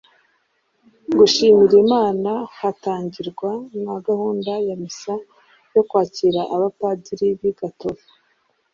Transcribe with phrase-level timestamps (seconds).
[1.17, 3.51] gushimira imana hatangirwa
[3.83, 5.13] na gahunda ya misa
[5.73, 8.07] yo kwakira abapadiri b’i gatovu